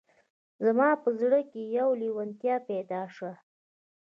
[0.65, 3.33] زما په زړه کې یوه لېوالتیا پیدا شوه